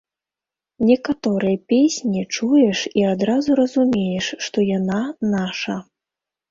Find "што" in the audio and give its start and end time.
4.49-4.57